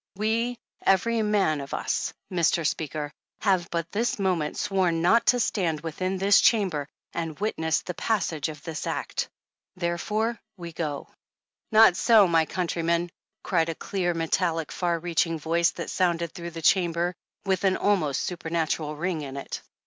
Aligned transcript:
We, 0.15 0.57
every 0.83 1.21
man 1.21 1.61
of 1.61 1.75
us, 1.75 2.11
Mr. 2.33 2.65
Speaker, 2.65 3.11
have 3.41 3.69
but 3.69 3.91
this 3.91 4.17
moment 4.17 4.57
sworn 4.57 5.03
not 5.03 5.27
to 5.27 5.39
stand 5.39 5.81
within 5.81 6.17
this 6.17 6.41
Chamber 6.41 6.87
and 7.13 7.39
witness 7.39 7.81
the 7.83 7.93
passage 7.93 8.49
of 8.49 8.63
this 8.63 8.87
act. 8.87 9.29
Therefore 9.75 10.39
we 10.57 10.73
go" 10.73 11.07
^'Not 11.71 11.95
so, 11.95 12.27
my 12.27 12.45
countrymen," 12.47 13.11
cried 13.43 13.69
a 13.69 13.75
clear 13.75 14.15
metallic 14.15 14.71
far 14.71 14.97
reaching 14.97 15.37
voice 15.37 15.69
that 15.73 15.91
sounded 15.91 16.31
through 16.31 16.49
the 16.57 16.63
Chamber 16.63 17.13
with 17.45 17.63
an 17.63 17.77
almost 17.77 18.23
supernatural 18.23 18.95
ring 18.95 19.21
in 19.21 19.37
it. 19.37 19.61